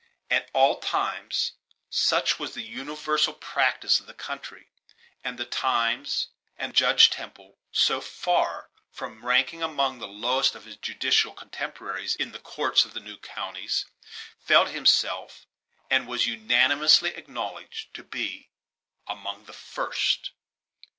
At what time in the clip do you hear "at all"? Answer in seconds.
0.31-0.81